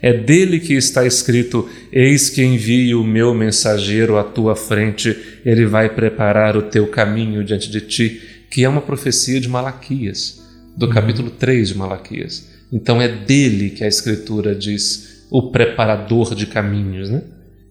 É 0.00 0.12
dele 0.12 0.60
que 0.60 0.74
está 0.74 1.06
escrito: 1.06 1.68
Eis 1.92 2.30
que 2.30 2.42
envio 2.42 3.02
o 3.02 3.06
meu 3.06 3.34
mensageiro 3.34 4.16
à 4.16 4.24
tua 4.24 4.54
frente, 4.54 5.16
ele 5.44 5.66
vai 5.66 5.88
preparar 5.88 6.56
o 6.56 6.62
teu 6.62 6.86
caminho 6.88 7.44
diante 7.44 7.70
de 7.70 7.80
ti, 7.80 8.20
que 8.50 8.64
é 8.64 8.68
uma 8.68 8.82
profecia 8.82 9.40
de 9.40 9.48
Malaquias, 9.48 10.42
do 10.76 10.86
uhum. 10.86 10.92
capítulo 10.92 11.30
3 11.30 11.68
de 11.68 11.78
Malaquias. 11.78 12.48
Então 12.72 13.00
é 13.00 13.08
dele 13.08 13.70
que 13.70 13.84
a 13.84 13.88
Escritura 13.88 14.54
diz 14.54 15.26
o 15.30 15.50
preparador 15.50 16.34
de 16.34 16.46
caminhos, 16.46 17.10
né? 17.10 17.22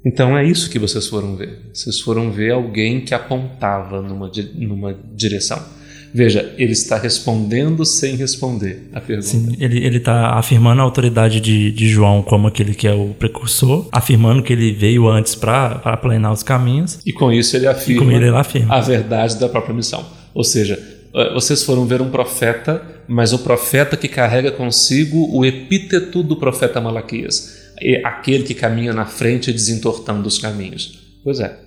Então 0.05 0.37
é 0.37 0.45
isso 0.45 0.69
que 0.69 0.77
vocês 0.77 1.07
foram 1.07 1.35
ver. 1.35 1.69
Vocês 1.73 1.99
foram 2.01 2.29
ver 2.29 2.51
alguém 2.51 3.01
que 3.01 3.13
apontava 3.13 4.01
numa, 4.01 4.29
numa 4.55 4.93
direção. 5.15 5.63
Veja, 6.13 6.53
ele 6.57 6.73
está 6.73 6.97
respondendo 6.97 7.83
sem 7.83 8.15
responder 8.15 8.87
a 8.93 9.01
pergunta. 9.01 9.27
Sim, 9.27 9.55
ele 9.59 9.97
está 9.97 10.37
afirmando 10.37 10.81
a 10.81 10.83
autoridade 10.83 11.39
de, 11.39 11.71
de 11.71 11.89
João 11.89 12.21
como 12.21 12.47
aquele 12.47 12.75
que 12.75 12.87
é 12.87 12.93
o 12.93 13.15
precursor, 13.17 13.87
afirmando 13.91 14.43
que 14.43 14.53
ele 14.53 14.71
veio 14.73 15.07
antes 15.09 15.33
para 15.33 15.97
planear 15.97 16.31
os 16.31 16.43
caminhos. 16.43 16.99
E 17.03 17.11
com 17.11 17.31
isso 17.31 17.55
ele 17.55 17.65
afirma, 17.65 18.13
ele 18.13 18.29
afirma 18.29 18.75
a 18.75 18.79
verdade 18.79 19.39
da 19.39 19.49
própria 19.49 19.73
missão. 19.73 20.05
Ou 20.35 20.43
seja, 20.43 20.77
eh, 21.15 21.33
vocês 21.33 21.63
foram 21.63 21.85
ver 21.87 21.99
um 21.99 22.11
profeta, 22.11 22.81
mas 23.07 23.33
o 23.33 23.39
profeta 23.39 23.97
que 23.97 24.07
carrega 24.07 24.51
consigo 24.51 25.35
o 25.35 25.43
epíteto 25.43 26.21
do 26.21 26.35
profeta 26.35 26.79
Malaquias, 26.79 27.73
aquele 28.03 28.43
que 28.43 28.53
caminha 28.53 28.93
na 28.93 29.05
frente 29.05 29.51
desentortando 29.51 30.27
os 30.27 30.37
caminhos. 30.37 30.99
Pois 31.23 31.39
é. 31.39 31.57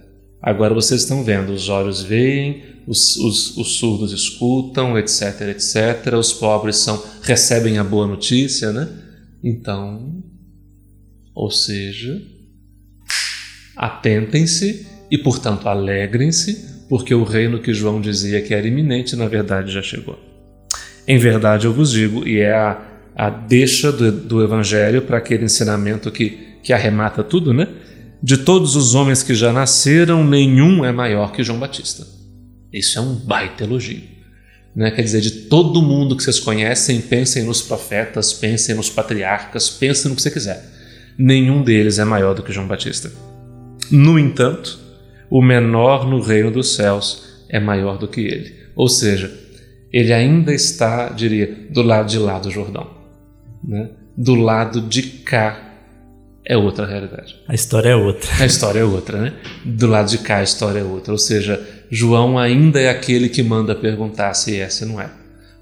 Agora 0.46 0.72
vocês 0.72 1.00
estão 1.00 1.24
vendo, 1.24 1.52
os 1.52 1.68
olhos 1.68 2.04
veem, 2.04 2.62
os, 2.86 3.16
os, 3.16 3.56
os, 3.56 3.78
surdos 3.78 4.12
escutam, 4.12 4.96
etc, 4.96 5.40
etc. 5.48 6.14
Os 6.16 6.32
pobres 6.32 6.76
são 6.76 7.02
recebem 7.20 7.78
a 7.78 7.82
boa 7.82 8.06
notícia, 8.06 8.70
né? 8.72 8.88
Então, 9.42 10.22
ou 11.34 11.50
seja, 11.50 12.22
atentem-se 13.74 14.86
e, 15.10 15.18
portanto, 15.18 15.68
alegrem-se, 15.68 16.86
porque 16.88 17.12
o 17.12 17.24
reino 17.24 17.58
que 17.58 17.74
João 17.74 18.00
dizia 18.00 18.40
que 18.40 18.54
era 18.54 18.68
iminente, 18.68 19.16
na 19.16 19.26
verdade, 19.26 19.72
já 19.72 19.82
chegou. 19.82 20.16
Em 21.08 21.18
verdade, 21.18 21.66
eu 21.66 21.72
vos 21.72 21.90
digo, 21.90 22.24
e 22.24 22.38
é 22.38 22.52
a, 22.52 22.80
a 23.16 23.28
deixa 23.28 23.90
do, 23.90 24.12
do 24.12 24.44
evangelho 24.44 25.02
para 25.02 25.18
aquele 25.18 25.44
ensinamento 25.44 26.08
que, 26.12 26.58
que 26.62 26.72
arremata 26.72 27.24
tudo, 27.24 27.52
né? 27.52 27.66
De 28.22 28.38
todos 28.38 28.76
os 28.76 28.94
homens 28.94 29.22
que 29.22 29.34
já 29.34 29.52
nasceram, 29.52 30.24
nenhum 30.24 30.84
é 30.84 30.92
maior 30.92 31.32
que 31.32 31.44
João 31.44 31.58
Batista. 31.58 32.06
Isso 32.72 32.98
é 32.98 33.02
um 33.02 33.14
baita 33.14 33.64
elogio. 33.64 34.02
Né? 34.74 34.90
Quer 34.90 35.02
dizer, 35.02 35.20
de 35.20 35.30
todo 35.30 35.82
mundo 35.82 36.16
que 36.16 36.22
vocês 36.22 36.40
conhecem, 36.40 37.00
pensem 37.00 37.44
nos 37.44 37.62
profetas, 37.62 38.32
pensem 38.32 38.74
nos 38.74 38.90
patriarcas, 38.90 39.70
pensem 39.70 40.10
no 40.10 40.16
que 40.16 40.22
você 40.22 40.30
quiser. 40.30 40.64
Nenhum 41.18 41.62
deles 41.62 41.98
é 41.98 42.04
maior 42.04 42.34
do 42.34 42.42
que 42.42 42.52
João 42.52 42.66
Batista. 42.66 43.10
No 43.90 44.18
entanto, 44.18 44.78
o 45.30 45.42
menor 45.42 46.06
no 46.06 46.20
reino 46.20 46.50
dos 46.50 46.74
céus 46.74 47.44
é 47.48 47.58
maior 47.58 47.96
do 47.96 48.08
que 48.08 48.20
ele. 48.20 48.54
Ou 48.74 48.88
seja, 48.88 49.32
ele 49.92 50.12
ainda 50.12 50.52
está, 50.52 51.08
diria, 51.08 51.66
do 51.70 51.82
lado 51.82 52.08
de 52.08 52.18
lá 52.18 52.38
do 52.38 52.50
Jordão. 52.50 52.90
Né? 53.64 53.88
Do 54.16 54.34
lado 54.34 54.80
de 54.82 55.02
cá 55.02 55.65
é 56.48 56.56
outra 56.56 56.86
realidade. 56.86 57.36
A 57.48 57.54
história 57.54 57.88
é 57.88 57.96
outra. 57.96 58.30
A 58.38 58.46
história 58.46 58.80
é 58.80 58.84
outra, 58.84 59.20
né? 59.20 59.32
Do 59.64 59.88
lado 59.88 60.08
de 60.08 60.18
cá 60.18 60.38
a 60.38 60.42
história 60.44 60.78
é 60.78 60.84
outra. 60.84 61.12
Ou 61.12 61.18
seja, 61.18 61.60
João 61.90 62.38
ainda 62.38 62.80
é 62.80 62.88
aquele 62.88 63.28
que 63.28 63.42
manda 63.42 63.74
perguntar 63.74 64.32
se 64.34 64.58
é, 64.58 64.68
se 64.68 64.84
não 64.84 65.00
é. 65.00 65.10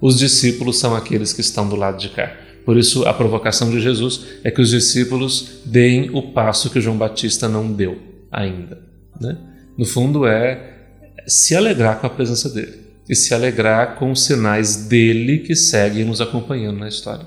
Os 0.00 0.18
discípulos 0.18 0.78
são 0.78 0.94
aqueles 0.94 1.32
que 1.32 1.40
estão 1.40 1.66
do 1.66 1.74
lado 1.74 1.98
de 1.98 2.10
cá. 2.10 2.36
Por 2.66 2.76
isso, 2.76 3.06
a 3.06 3.14
provocação 3.14 3.70
de 3.70 3.80
Jesus 3.80 4.26
é 4.42 4.50
que 4.50 4.60
os 4.60 4.70
discípulos 4.70 5.60
deem 5.64 6.10
o 6.12 6.32
passo 6.32 6.68
que 6.68 6.80
João 6.80 6.98
Batista 6.98 7.48
não 7.48 7.72
deu 7.72 7.98
ainda. 8.30 8.78
Né? 9.18 9.38
No 9.78 9.86
fundo, 9.86 10.26
é 10.26 10.72
se 11.26 11.56
alegrar 11.56 11.98
com 11.98 12.06
a 12.06 12.10
presença 12.10 12.50
dele 12.50 12.84
e 13.08 13.14
se 13.14 13.32
alegrar 13.32 13.96
com 13.96 14.10
os 14.10 14.24
sinais 14.24 14.76
dele 14.86 15.38
que 15.38 15.56
seguem 15.56 16.04
nos 16.04 16.20
acompanhando 16.20 16.78
na 16.78 16.88
história. 16.88 17.26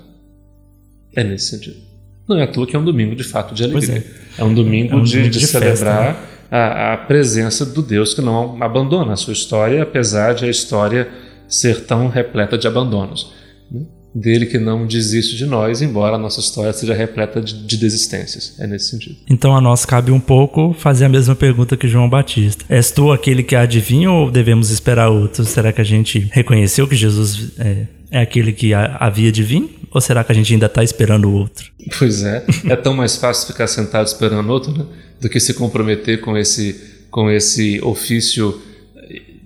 É 1.14 1.24
nesse 1.24 1.46
sentido. 1.46 1.87
Não 2.28 2.38
é 2.38 2.42
à 2.42 2.46
toa 2.46 2.66
que 2.66 2.76
é 2.76 2.78
um 2.78 2.84
domingo 2.84 3.16
de 3.16 3.24
fato 3.24 3.54
de 3.54 3.64
alegria. 3.64 4.04
É. 4.38 4.42
é. 4.42 4.44
um 4.44 4.52
domingo, 4.52 4.92
é 4.92 4.96
um 4.96 5.02
de, 5.02 5.22
de, 5.22 5.30
de, 5.30 5.46
celebrar. 5.46 6.14
Festa, 6.14 6.22
né? 6.22 6.28
a, 6.50 6.94
a 6.94 6.96
presença 6.96 7.64
do 7.64 7.82
Deus 7.82 8.14
que 8.14 8.20
não 8.20 8.62
abandona 8.62 9.12
a 9.12 9.16
sua 9.16 9.32
história, 9.32 9.82
apesar 9.82 10.34
de 10.34 10.44
a 10.44 10.48
história 10.48 11.08
ser 11.48 11.84
tão 11.84 12.08
repleta 12.08 12.58
de 12.58 12.66
abandonos. 12.66 13.32
Né? 13.70 13.82
Dele 14.14 14.46
que 14.46 14.58
não 14.58 14.86
desiste 14.86 15.36
de 15.36 15.46
nós, 15.46 15.82
embora 15.82 16.16
a 16.16 16.18
nossa 16.18 16.40
história 16.40 16.72
seja 16.72 16.94
repleta 16.94 17.40
de, 17.40 17.66
de, 17.66 17.76
desistências. 17.76 18.58
É 18.58 18.66
nesse 18.66 18.90
sentido. 18.90 19.16
Então 19.28 19.54
a 19.54 19.60
nós 19.60 19.84
cabe 19.84 20.10
um 20.10 20.20
pouco 20.20 20.74
fazer 20.78 21.04
a 21.04 21.08
mesma 21.08 21.34
pergunta 21.34 21.76
que 21.76 21.86
João 21.86 22.08
Batista. 22.08 22.64
És 22.68 22.90
tu 22.90 23.12
aquele 23.12 23.42
que 23.42 23.54
adivinha 23.54 24.10
ou 24.10 24.30
devemos 24.30 24.70
esperar 24.70 25.08
outro? 25.08 25.44
Será 25.44 25.72
que 25.72 25.80
a 25.80 25.84
gente 25.84 26.28
reconheceu 26.32 26.88
que 26.88 26.96
Jesus 26.96 27.52
é, 27.58 27.86
é 28.10 28.20
aquele 28.20 28.52
que 28.52 28.72
havia 28.74 29.30
de 29.30 29.42
vir? 29.42 29.77
Ou 29.92 30.00
será 30.00 30.22
que 30.22 30.32
a 30.32 30.34
gente 30.34 30.52
ainda 30.52 30.66
está 30.66 30.82
esperando 30.82 31.28
o 31.28 31.32
outro? 31.32 31.70
Pois 31.98 32.22
é. 32.22 32.44
É 32.66 32.76
tão 32.76 32.94
mais 32.94 33.16
fácil 33.16 33.46
ficar 33.46 33.66
sentado 33.66 34.06
esperando 34.06 34.50
outro, 34.50 34.72
né? 34.72 34.84
do 35.20 35.28
que 35.28 35.40
se 35.40 35.54
comprometer 35.54 36.20
com 36.20 36.36
esse, 36.36 36.80
com 37.10 37.30
esse 37.30 37.80
ofício, 37.82 38.60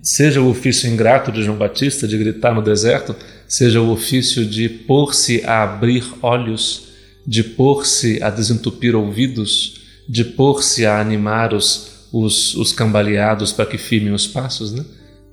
seja 0.01 0.41
o 0.41 0.49
ofício 0.49 0.89
ingrato 0.89 1.31
de 1.31 1.43
João 1.43 1.57
Batista, 1.57 2.07
de 2.07 2.17
gritar 2.17 2.53
no 2.53 2.61
deserto, 2.61 3.15
seja 3.47 3.81
o 3.81 3.91
ofício 3.91 4.45
de 4.45 4.69
pôr-se 4.69 5.43
a 5.45 5.63
abrir 5.63 6.03
olhos, 6.21 6.89
de 7.25 7.43
pôr-se 7.43 8.21
a 8.21 8.29
desentupir 8.29 8.95
ouvidos, 8.95 9.81
de 10.07 10.23
pôr-se 10.23 10.85
a 10.85 10.99
animar 10.99 11.53
os, 11.53 12.07
os, 12.11 12.55
os 12.55 12.73
cambaleados 12.73 13.51
para 13.51 13.65
que 13.65 13.77
firmem 13.77 14.13
os 14.13 14.27
passos. 14.27 14.73
Né? 14.73 14.83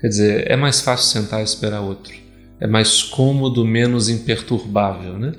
Quer 0.01 0.09
dizer, 0.09 0.51
é 0.51 0.57
mais 0.57 0.81
fácil 0.81 1.21
sentar 1.21 1.41
e 1.41 1.45
esperar 1.45 1.81
outro. 1.81 2.20
É 2.61 2.67
mais 2.67 3.03
cômodo, 3.03 3.65
menos 3.65 4.09
imperturbável. 4.09 5.19
Né? 5.19 5.33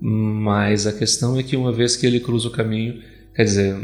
Mas 0.00 0.86
a 0.86 0.92
questão 0.92 1.38
é 1.38 1.42
que 1.42 1.56
uma 1.56 1.72
vez 1.72 1.96
que 1.96 2.06
ele 2.06 2.20
cruza 2.20 2.48
o 2.48 2.50
caminho, 2.50 3.00
Quer 3.34 3.44
dizer, 3.44 3.76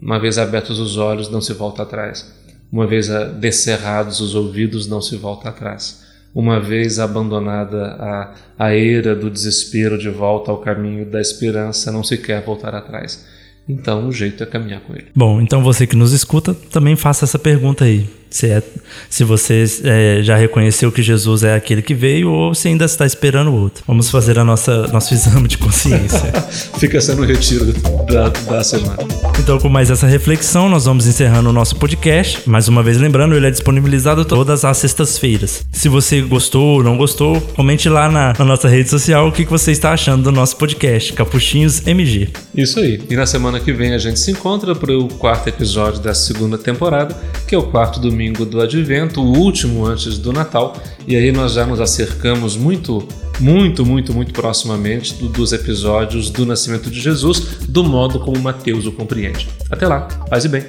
uma 0.00 0.18
vez 0.18 0.38
abertos 0.38 0.78
os 0.78 0.96
olhos, 0.96 1.28
não 1.28 1.40
se 1.40 1.52
volta 1.52 1.82
atrás. 1.82 2.32
Uma 2.70 2.86
vez 2.86 3.08
descerrados 3.40 4.20
os 4.20 4.34
ouvidos, 4.34 4.86
não 4.86 5.02
se 5.02 5.16
volta 5.16 5.48
atrás. 5.48 6.02
Uma 6.34 6.60
vez 6.60 6.98
abandonada 6.98 7.96
a, 7.98 8.34
a 8.58 8.74
era 8.74 9.14
do 9.14 9.28
desespero 9.28 9.98
de 9.98 10.08
volta 10.08 10.50
ao 10.50 10.58
caminho 10.58 11.04
da 11.04 11.20
esperança, 11.20 11.90
não 11.90 12.02
se 12.02 12.16
quer 12.16 12.42
voltar 12.42 12.74
atrás. 12.74 13.26
Então 13.68 14.08
o 14.08 14.12
jeito 14.12 14.42
é 14.42 14.46
caminhar 14.46 14.80
com 14.80 14.94
ele. 14.94 15.08
Bom, 15.14 15.40
então 15.40 15.62
você 15.62 15.86
que 15.86 15.96
nos 15.96 16.12
escuta, 16.12 16.54
também 16.54 16.96
faça 16.96 17.24
essa 17.24 17.38
pergunta 17.38 17.84
aí. 17.84 18.08
Se, 18.32 18.48
é, 18.48 18.62
se 19.10 19.24
você 19.24 19.64
é, 19.84 20.22
já 20.22 20.36
reconheceu 20.36 20.90
que 20.90 21.02
Jesus 21.02 21.42
é 21.42 21.54
aquele 21.54 21.82
que 21.82 21.94
veio 21.94 22.30
ou 22.30 22.54
se 22.54 22.68
ainda 22.68 22.86
está 22.86 23.04
esperando 23.04 23.50
o 23.50 23.54
outro. 23.54 23.84
Vamos 23.86 24.10
fazer 24.10 24.38
a 24.38 24.44
nossa 24.44 24.88
nosso 24.88 25.12
exame 25.14 25.46
de 25.46 25.58
consciência. 25.58 26.32
Fica 26.80 27.00
sendo 27.00 27.22
o 27.22 27.26
retiro 27.26 27.72
da, 28.10 28.28
da 28.28 28.64
semana. 28.64 28.96
Então, 29.38 29.58
com 29.58 29.68
mais 29.68 29.90
essa 29.90 30.06
reflexão, 30.06 30.68
nós 30.68 30.86
vamos 30.86 31.06
encerrando 31.06 31.50
o 31.50 31.52
nosso 31.52 31.76
podcast. 31.76 32.48
Mais 32.48 32.68
uma 32.68 32.82
vez, 32.82 32.96
lembrando, 32.96 33.34
ele 33.34 33.46
é 33.46 33.50
disponibilizado 33.50 34.24
todas 34.24 34.64
as 34.64 34.78
sextas-feiras. 34.78 35.64
Se 35.70 35.88
você 35.88 36.22
gostou 36.22 36.76
ou 36.76 36.82
não 36.82 36.96
gostou, 36.96 37.40
comente 37.54 37.88
lá 37.88 38.10
na, 38.10 38.32
na 38.38 38.44
nossa 38.44 38.68
rede 38.68 38.88
social 38.88 39.28
o 39.28 39.32
que, 39.32 39.44
que 39.44 39.50
você 39.50 39.72
está 39.72 39.92
achando 39.92 40.22
do 40.22 40.32
nosso 40.32 40.56
podcast, 40.56 41.12
Capuchinhos 41.12 41.86
MG. 41.86 42.28
Isso 42.54 42.80
aí. 42.80 43.02
E 43.10 43.14
na 43.14 43.26
semana 43.26 43.60
que 43.60 43.72
vem 43.72 43.92
a 43.92 43.98
gente 43.98 44.18
se 44.18 44.30
encontra 44.30 44.74
para 44.74 44.96
o 44.96 45.08
quarto 45.08 45.48
episódio 45.48 46.00
da 46.00 46.14
segunda 46.14 46.56
temporada, 46.56 47.14
que 47.46 47.54
é 47.54 47.58
o 47.58 47.64
quarto 47.64 48.00
domingo 48.00 48.21
domingo 48.22 48.44
do 48.44 48.60
Advento, 48.60 49.20
o 49.20 49.36
último 49.36 49.84
antes 49.84 50.16
do 50.16 50.32
Natal, 50.32 50.76
e 51.06 51.16
aí 51.16 51.32
nós 51.32 51.54
já 51.54 51.66
nos 51.66 51.80
acercamos 51.80 52.56
muito, 52.56 53.06
muito, 53.40 53.84
muito, 53.84 54.14
muito 54.14 54.32
proximamente 54.32 55.14
do, 55.14 55.28
dos 55.28 55.52
episódios 55.52 56.30
do 56.30 56.46
nascimento 56.46 56.88
de 56.88 57.00
Jesus, 57.00 57.58
do 57.66 57.82
modo 57.82 58.20
como 58.20 58.38
Mateus 58.38 58.86
o 58.86 58.92
compreende. 58.92 59.48
Até 59.68 59.88
lá, 59.88 60.02
paz 60.30 60.44
e 60.44 60.48
bem. 60.48 60.64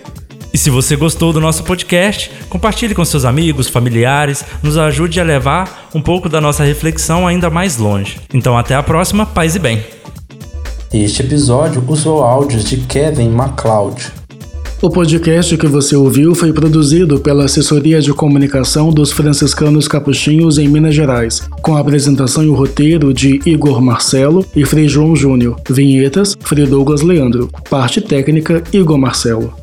E 0.52 0.58
se 0.58 0.72
você 0.72 0.96
gostou 0.96 1.32
do 1.32 1.40
nosso 1.40 1.64
podcast, 1.64 2.32
compartilhe 2.50 2.96
com 2.96 3.06
seus 3.06 3.26
amigos, 3.26 3.68
familiares, 3.68 4.44
nos 4.64 4.78
ajude 4.78 5.20
a 5.20 5.24
levar 5.24 5.90
um 5.94 6.02
pouco 6.02 6.28
da 6.28 6.42
nossa 6.42 6.64
reflexão 6.64 7.28
ainda 7.28 7.50
mais 7.50 7.78
longe. 7.78 8.20
Então 8.34 8.58
até 8.58 8.74
a 8.74 8.82
próxima, 8.82 9.26
paz 9.28 9.56
e 9.56 9.60
bem. 9.60 9.84
Este 10.92 11.22
episódio 11.24 11.84
usou 11.88 12.24
áudios 12.24 12.64
de 12.64 12.78
Kevin 12.78 13.30
MacLeod. 13.30 14.23
O 14.84 14.90
podcast 14.90 15.56
que 15.56 15.66
você 15.66 15.96
ouviu 15.96 16.36
foi 16.36 16.52
produzido 16.52 17.18
pela 17.18 17.46
Assessoria 17.46 18.02
de 18.02 18.12
Comunicação 18.14 18.90
dos 18.90 19.14
Franciscanos 19.14 19.88
Capuchinhos 19.88 20.58
em 20.58 20.68
Minas 20.68 20.94
Gerais, 20.94 21.48
com 21.62 21.78
a 21.78 21.80
apresentação 21.80 22.44
e 22.44 22.50
o 22.50 22.54
roteiro 22.54 23.14
de 23.14 23.40
Igor 23.46 23.82
Marcelo 23.82 24.46
e 24.54 24.66
Frei 24.66 24.90
João 24.90 25.16
Júnior. 25.16 25.56
Vinhetas, 25.70 26.36
Frei 26.38 26.66
Douglas 26.66 27.02
Leandro. 27.02 27.50
Parte 27.70 28.02
técnica, 28.02 28.62
Igor 28.74 28.98
Marcelo. 28.98 29.63